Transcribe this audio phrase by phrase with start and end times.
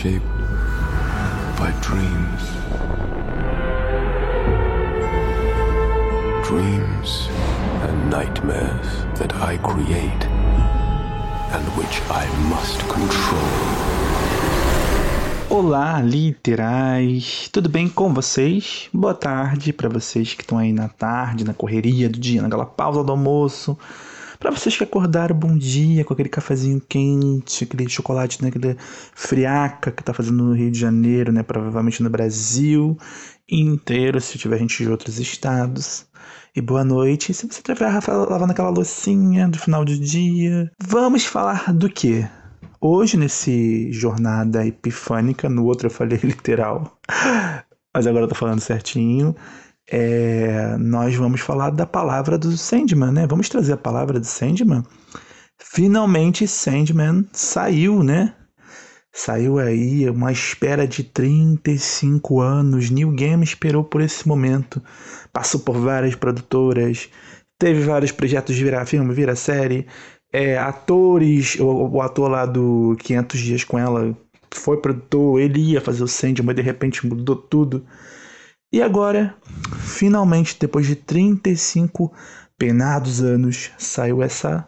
[0.00, 0.24] shaped
[1.58, 2.42] by dreams.
[6.48, 7.28] Dreams
[7.84, 8.88] and nightmares
[9.18, 10.22] that I create
[11.54, 13.50] and which I must control.
[15.50, 17.50] Olá, literais!
[17.52, 18.88] Tudo bem com vocês?
[18.94, 23.04] Boa tarde para vocês que estão aí na tarde, na correria do dia, naquela pausa
[23.04, 23.76] do almoço.
[24.40, 28.74] Para vocês que acordaram, bom dia, com aquele cafezinho quente, aquele chocolate, né, aquele
[29.14, 32.96] friaca que tá fazendo no Rio de Janeiro, né, provavelmente no Brasil
[33.46, 36.06] inteiro, se tiver gente de outros estados.
[36.56, 40.72] E boa noite, se você estiver lavando aquela loucinha do final do dia.
[40.82, 42.26] Vamos falar do quê?
[42.80, 46.98] Hoje, nesse jornada epifânica, no outro eu falei literal,
[47.94, 49.36] mas agora eu tô falando certinho.
[49.90, 53.26] É, nós vamos falar da palavra do Sandman, né?
[53.26, 54.84] Vamos trazer a palavra do Sandman.
[55.58, 58.34] Finalmente Sandman saiu, né?
[59.12, 62.90] Saiu aí uma espera de 35 anos.
[62.90, 64.80] New Game esperou por esse momento.
[65.32, 67.08] Passou por várias produtoras,
[67.58, 69.86] teve vários projetos de virar filme, virar série,
[70.32, 74.16] é, atores, o, o, ator lá do 500 Dias com ela
[74.52, 77.84] foi produtor, ele ia fazer o Sandy, mas de repente mudou tudo.
[78.72, 79.34] E agora,
[79.80, 82.12] finalmente, depois de 35
[82.56, 84.64] penados anos, saiu essa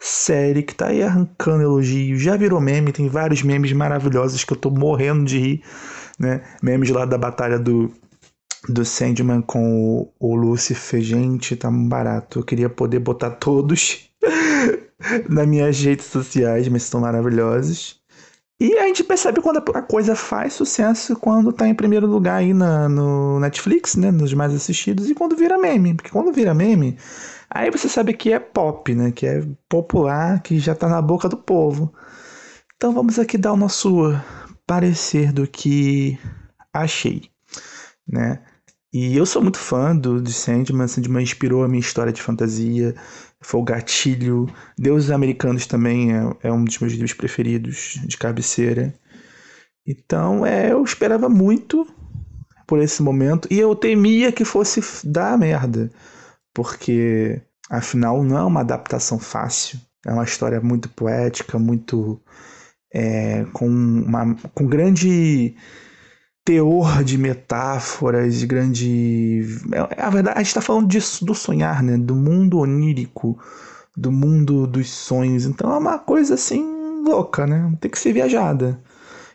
[0.00, 2.20] série que tá aí arrancando elogios.
[2.20, 5.62] Já virou meme, tem vários memes maravilhosos que eu tô morrendo de rir,
[6.18, 6.42] né?
[6.62, 7.92] Memes lá da batalha do
[8.68, 12.40] do Sandman com o, o Lucifer, gente, tá barato.
[12.40, 14.10] Eu queria poder botar todos
[15.28, 18.00] nas minhas redes sociais, mas estão maravilhosos.
[18.60, 22.52] E a gente percebe quando a coisa faz sucesso quando tá em primeiro lugar aí
[22.52, 24.10] na, no Netflix, né?
[24.10, 25.94] Nos mais assistidos, e quando vira meme.
[25.94, 26.98] Porque quando vira meme,
[27.48, 29.12] aí você sabe que é pop, né?
[29.12, 31.94] Que é popular, que já tá na boca do povo.
[32.76, 34.12] Então vamos aqui dar o nosso
[34.66, 36.18] parecer do que
[36.72, 37.30] achei,
[38.06, 38.42] né?
[38.92, 40.88] E eu sou muito fã do, de Sandman.
[40.88, 42.94] Sandman inspirou a minha história de fantasia
[43.40, 44.46] foi o Gatilho.
[44.76, 48.94] Deuses Americanos também é, é um dos meus livros preferidos de cabeceira.
[49.86, 51.86] Então, é, eu esperava muito
[52.66, 55.90] por esse momento e eu temia que fosse dar merda,
[56.52, 57.40] porque
[57.70, 59.80] afinal não é uma adaptação fácil.
[60.06, 62.20] É uma história muito poética, muito
[62.92, 65.56] é, com, uma, com grande
[66.48, 69.42] teor de metáforas, grande.
[69.70, 71.98] É, a verdade, a gente está falando disso, do sonhar, né?
[71.98, 73.38] Do mundo onírico,
[73.94, 75.44] do mundo dos sonhos.
[75.44, 76.64] Então é uma coisa assim
[77.04, 77.70] louca, né?
[77.78, 78.80] Tem que ser viajada.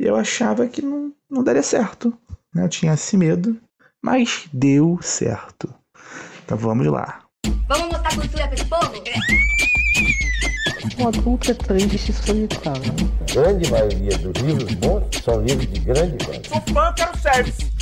[0.00, 2.12] E eu achava que não, não daria certo.
[2.52, 2.64] Né?
[2.64, 3.56] Eu tinha esse medo,
[4.02, 5.72] mas deu certo.
[6.44, 7.20] Então vamos lá.
[7.68, 9.35] Vamos mostrar cultura para povo?
[10.98, 12.92] Um adulto é triste e solitário.
[13.20, 16.48] A grande maioria dos livros bons são livros de grande qualidade.
[16.48, 17.72] Sou fã, quero service.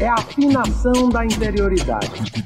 [0.00, 2.44] é a afinação da interioridade.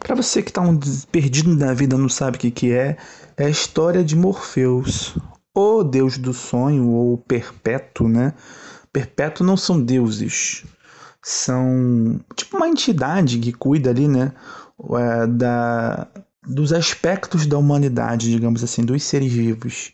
[0.00, 0.78] Para você que está um
[1.12, 2.96] perdido na vida não sabe o que, que é,
[3.36, 5.16] é a história de Morpheus,
[5.54, 8.34] o deus do sonho, ou perpétuo, né?
[8.92, 10.64] Perpétuo não são deuses,
[11.22, 14.32] são tipo uma entidade que cuida ali, né?
[14.96, 16.08] É, da,
[16.48, 19.92] dos aspectos da humanidade, digamos assim, dos seres vivos.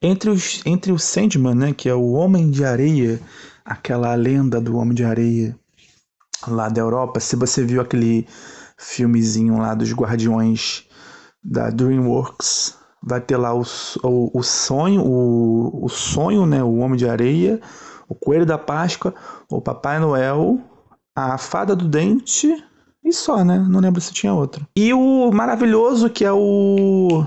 [0.00, 3.18] Entre, os, entre o Sandman, né, que é o Homem de Areia,
[3.64, 5.58] aquela lenda do Homem de Areia
[6.46, 8.26] lá da Europa, se você viu aquele
[8.76, 10.84] filmezinho lá dos Guardiões
[11.42, 13.62] da DreamWorks, vai ter lá o,
[14.02, 17.58] o, o sonho, o, o sonho, né, o Homem de Areia,
[18.06, 19.14] o Coelho da Páscoa,
[19.50, 20.60] o Papai Noel,
[21.14, 22.62] a Fada do Dente
[23.06, 23.64] e só, né?
[23.68, 24.66] Não lembro se tinha outro.
[24.76, 27.24] E o maravilhoso, que é o.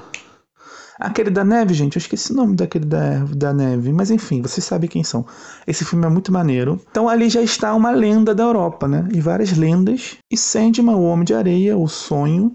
[0.99, 4.65] Aquele da neve, gente, eu esqueci o nome daquele da, da neve, mas enfim, vocês
[4.65, 5.25] sabem quem são.
[5.65, 6.81] Esse filme é muito maneiro.
[6.91, 9.07] Então ali já está uma lenda da Europa, né?
[9.13, 10.17] E várias lendas.
[10.29, 12.53] E Sandman, o Homem de Areia, o sonho,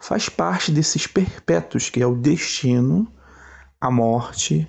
[0.00, 3.06] faz parte desses perpétuos, que é o destino,
[3.80, 4.66] a morte,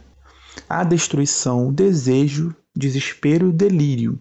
[0.70, 4.20] a destruição, o desejo, desespero, delírio.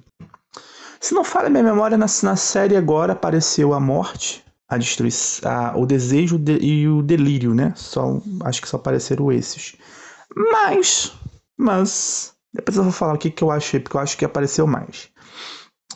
[1.06, 5.79] Se não falha minha memória, na, na série agora apareceu a morte, a destruição, a,
[5.79, 7.73] o desejo de, e o delírio, né?
[7.76, 9.76] Só, acho que só apareceram esses.
[10.35, 11.12] Mas,
[11.56, 14.67] mas, depois eu vou falar o que, que eu achei, porque eu acho que apareceu
[14.67, 15.08] mais.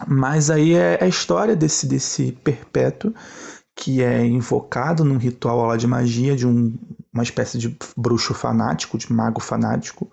[0.07, 3.13] Mas aí é, é a história desse, desse perpétuo
[3.75, 6.73] que é invocado num ritual lá de magia de um,
[7.13, 10.09] uma espécie de bruxo fanático, de mago fanático,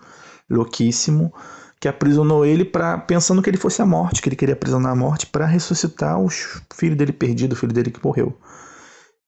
[0.49, 1.31] louquíssimo,
[1.79, 4.95] que aprisionou ele para pensando que ele fosse a morte, que ele queria aprisionar a
[4.95, 8.37] morte para ressuscitar o filho dele perdido, o filho dele que morreu.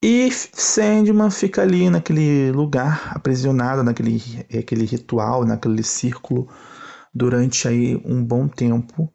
[0.02, 6.48] E Sandman fica ali naquele lugar, aprisionado naquele aquele ritual, naquele círculo,
[7.14, 9.12] durante aí um bom tempo.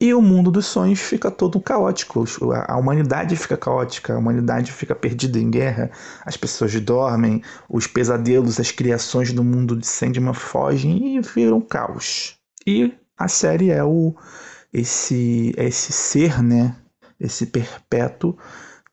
[0.00, 2.24] E o mundo dos sonhos fica todo caótico.
[2.66, 5.90] A humanidade fica caótica, a humanidade fica perdida em guerra,
[6.26, 12.36] as pessoas dormem, os pesadelos, as criações do mundo de Sandman fogem e viram caos.
[12.66, 14.14] E a série é o
[14.72, 16.76] esse esse ser, né?
[17.20, 18.36] Esse perpétuo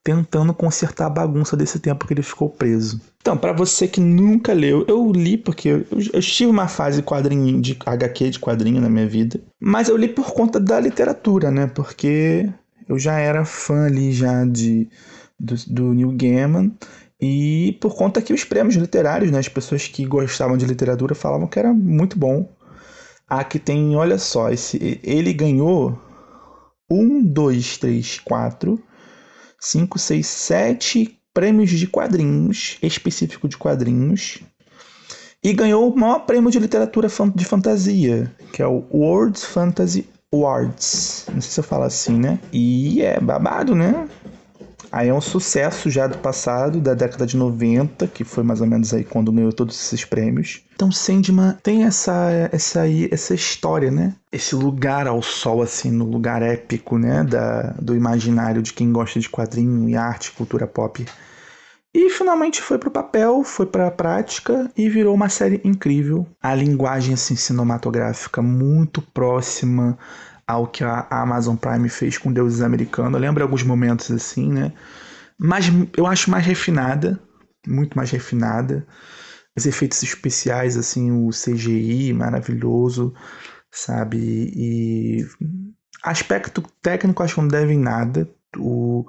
[0.03, 3.00] tentando consertar a bagunça desse tempo que ele ficou preso.
[3.21, 7.62] Então, para você que nunca leu, eu li porque eu, eu tive uma fase quadrinho
[7.62, 11.68] de HQ de quadrinho na minha vida, mas eu li por conta da literatura, né?
[11.68, 12.50] Porque
[12.89, 14.89] eu já era fã ali já de
[15.39, 16.71] do, do Neil Gaiman
[17.19, 21.47] e por conta que os prêmios literários, né, as pessoas que gostavam de literatura falavam
[21.47, 22.50] que era muito bom.
[23.31, 25.98] Aqui tem, olha só, esse, ele ganhou
[26.89, 28.78] um, dois, três, quatro
[29.57, 34.39] 5, 6, 7 prêmios de quadrinhos, específico de quadrinhos.
[35.42, 41.28] E ganhou o maior prêmio de literatura de fantasia, que é o World Fantasy Awards.
[41.31, 42.39] Não sei se eu falo assim, né?
[42.51, 44.10] E é babado, né?
[44.92, 48.68] Aí é um sucesso já do passado, da década de 90, que foi mais ou
[48.68, 50.64] menos aí quando ganhou todos esses prêmios.
[50.76, 54.14] Então Sandman tem essa essa aí, essa história, né?
[54.32, 59.20] Esse lugar ao sol assim, no lugar épico, né, da do imaginário de quem gosta
[59.20, 61.06] de quadrinho e arte, cultura pop.
[61.94, 66.26] E finalmente foi pro papel, foi pra prática e virou uma série incrível.
[66.42, 69.98] A linguagem assim cinematográfica muito próxima
[70.51, 73.13] ao que a Amazon Prime fez com Deuses Americanos.
[73.13, 74.74] Eu lembro alguns momentos assim, né?
[75.39, 75.65] Mas
[75.98, 77.19] eu acho mais refinada,
[77.68, 78.86] muito mais refinada.
[79.57, 83.13] Os efeitos especiais, assim, o CGI maravilhoso,
[83.71, 84.18] sabe?
[84.56, 85.25] E
[86.03, 88.30] aspecto técnico acho que não deve em nada.
[88.57, 89.06] O,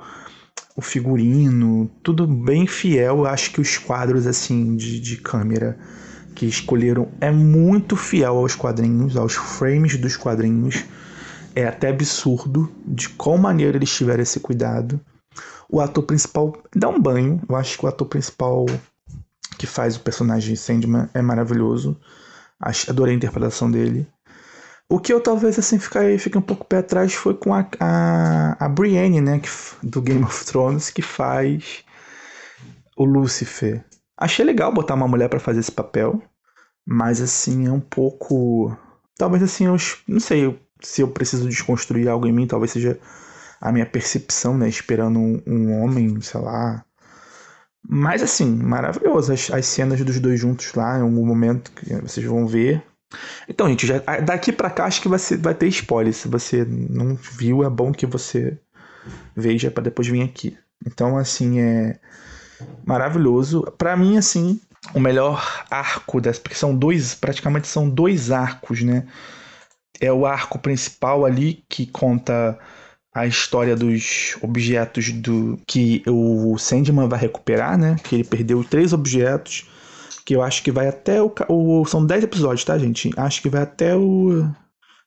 [0.76, 3.26] o figurino, tudo bem fiel.
[3.26, 5.78] Acho que os quadros, assim, de, de câmera
[6.34, 10.84] que escolheram é muito fiel aos quadrinhos, aos frames dos quadrinhos
[11.54, 15.00] é até absurdo de qual maneira eles tiveram esse cuidado.
[15.68, 17.40] O ator principal dá um banho.
[17.48, 18.66] Eu acho que o ator principal
[19.58, 21.98] que faz o personagem Sandman é maravilhoso.
[22.88, 24.06] Adorei a interpretação dele.
[24.88, 28.66] O que eu talvez assim fiquei, fiquei um pouco pé atrás foi com a, a,
[28.66, 29.48] a Brienne, né, que,
[29.82, 31.82] do Game of Thrones, que faz
[32.94, 33.82] o Lucifer.
[34.18, 36.22] Achei legal botar uma mulher para fazer esse papel,
[36.86, 38.76] mas assim, é um pouco.
[39.16, 39.76] Talvez assim, eu
[40.06, 42.98] não sei, se eu preciso desconstruir algo em mim, talvez seja
[43.60, 44.68] a minha percepção, né?
[44.68, 46.84] Esperando um, um homem, sei lá.
[47.88, 49.32] Mas assim, maravilhoso.
[49.32, 52.82] As, as, cenas dos dois juntos lá, em algum momento que vocês vão ver.
[53.48, 56.12] Então, gente, já, daqui para cá acho que vai, ser, vai ter spoiler.
[56.12, 58.58] Se você não viu, é bom que você
[59.36, 60.56] veja para depois vir aqui.
[60.86, 61.98] Então, assim, é
[62.84, 63.62] maravilhoso.
[63.78, 64.60] Para mim, assim,
[64.94, 69.06] o melhor arco dessa, porque são dois, praticamente são dois arcos, né?
[70.00, 72.58] É o arco principal ali que conta
[73.14, 77.96] a história dos objetos do que o Sandman vai recuperar, né?
[78.02, 79.68] Que ele perdeu três objetos,
[80.24, 83.10] que eu acho que vai até o, o são dez episódios, tá, gente?
[83.16, 84.50] Acho que vai até o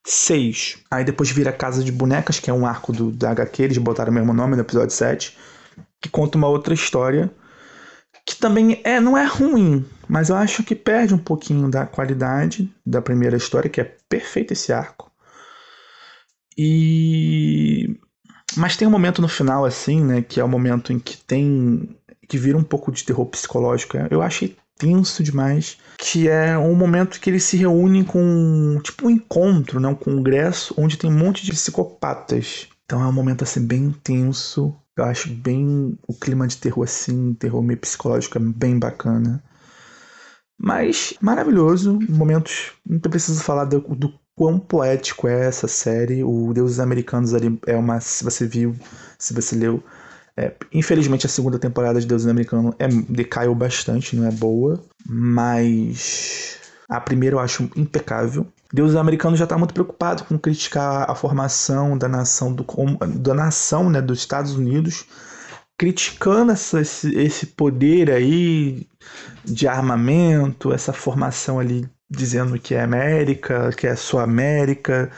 [0.06, 0.84] 6.
[0.92, 4.12] Aí depois vira Casa de Bonecas, que é um arco do, da HQ, eles botaram
[4.12, 5.36] o mesmo nome no episódio 7,
[6.00, 7.32] que conta uma outra história
[8.46, 13.02] também é não é ruim, mas eu acho que perde um pouquinho da qualidade da
[13.02, 15.12] primeira história, que é perfeito esse arco.
[16.56, 17.98] E
[18.56, 21.98] mas tem um momento no final assim, né, que é o momento em que tem
[22.30, 23.98] que vira um pouco de terror psicológico.
[24.12, 29.10] Eu achei tenso demais, que é um momento que eles se reúnem com tipo um
[29.10, 32.68] encontro, né, um congresso onde tem um monte de psicopatas.
[32.86, 34.72] Então é um momento assim bem tenso.
[34.98, 39.44] Eu acho bem o clima de terror assim, terror meio psicológico, é bem bacana.
[40.58, 42.72] Mas maravilhoso, momentos.
[42.86, 46.24] Não preciso falar do, do quão poético é essa série.
[46.24, 48.00] O Deuses Americanos ali é uma.
[48.00, 48.76] Se você viu,
[49.18, 49.84] se você leu.
[50.38, 54.82] É, infelizmente a segunda temporada de Deuses Americanos é, decaiu bastante, não é boa.
[55.08, 56.60] Mas
[56.90, 58.48] a primeira eu acho impecável.
[58.76, 62.66] Deus americano já está muito preocupado com criticar a formação da nação do,
[63.20, 65.06] da nação, né, dos Estados Unidos,
[65.78, 68.86] criticando essa, esse, esse poder aí
[69.46, 75.10] de armamento, essa formação ali dizendo que é América, que é só América.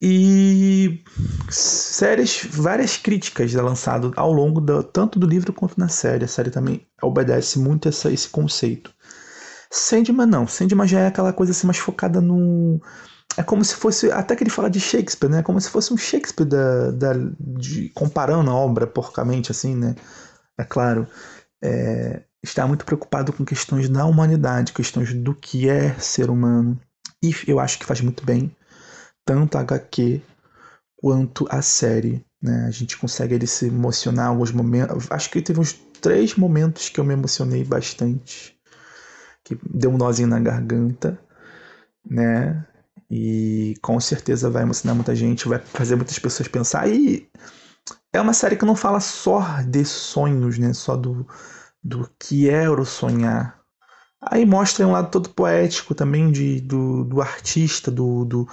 [0.00, 1.02] E
[1.48, 6.26] séries, várias críticas é lançado ao longo do, tanto do livro quanto na série.
[6.26, 8.92] A série também obedece muito essa, esse conceito.
[9.70, 10.46] Sandman não.
[10.46, 12.80] Sandman já é aquela coisa assim mais focada no.
[13.36, 14.10] É como se fosse.
[14.10, 15.42] Até que ele fala de Shakespeare, né?
[15.42, 19.94] Como se fosse um Shakespeare da, da, de, comparando a obra porcamente, assim, né?
[20.58, 21.06] é claro,
[21.62, 26.78] é, está muito preocupado com questões da humanidade, questões do que é ser humano.
[27.22, 28.54] E eu acho que faz muito bem,
[29.24, 30.20] tanto a HQ
[30.96, 32.24] quanto a série.
[32.42, 32.66] Né?
[32.66, 35.06] A gente consegue ele se emocionar em alguns momentos.
[35.10, 38.57] Acho que teve uns três momentos que eu me emocionei bastante.
[39.48, 41.18] Que deu um nozinho na garganta,
[42.04, 42.66] né?
[43.10, 46.86] E com certeza vai emocionar muita gente, vai fazer muitas pessoas pensar.
[46.86, 47.26] E
[48.12, 50.74] é uma série que não fala só de sonhos, né?
[50.74, 51.26] Só do,
[51.82, 53.58] do que é o sonhar.
[54.20, 58.48] Aí mostra um lado todo poético também de, do, do artista, do, do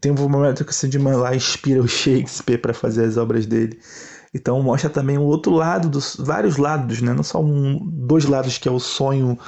[0.00, 3.78] tem um momento que o Sandman lá inspira o Shakespeare para fazer as obras dele.
[4.32, 7.12] Então mostra também o outro lado dos vários lados, né?
[7.12, 9.38] Não só um, dois lados que é o sonho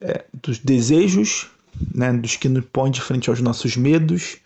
[0.00, 1.48] é, dos desejos,
[1.94, 2.12] né?
[2.12, 4.38] Dos que nos põe de frente aos nossos medos,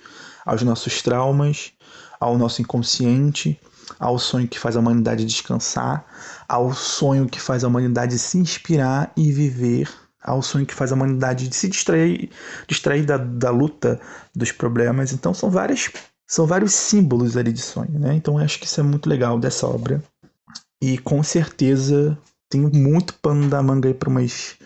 [0.44, 1.72] aos nossos traumas,
[2.18, 3.58] ao nosso inconsciente
[3.98, 6.04] ao sonho que faz a humanidade descansar,
[6.48, 9.88] ao sonho que faz a humanidade se inspirar e viver,
[10.22, 12.30] ao sonho que faz a humanidade se distrair,
[12.68, 14.00] distrair da, da luta
[14.34, 15.12] dos problemas.
[15.12, 15.90] Então são várias
[16.26, 18.14] são vários símbolos ali de sonho, né?
[18.14, 20.02] Então eu acho que isso é muito legal dessa obra.
[20.80, 22.16] E com certeza
[22.48, 24.56] tenho muito pano da manga aí para umas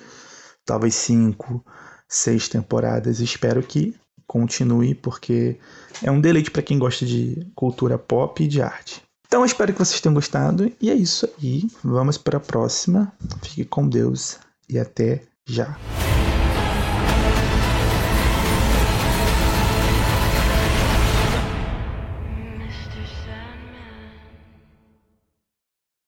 [0.65, 1.65] talvez cinco,
[2.09, 3.21] seis temporadas.
[3.21, 3.95] Espero que
[4.27, 5.59] continue porque
[6.03, 9.03] é um deleite para quem gosta de cultura pop e de arte.
[9.27, 11.69] Então espero que vocês tenham gostado e é isso aí.
[11.83, 13.13] Vamos para a próxima.
[13.43, 15.77] Fique com Deus e até já.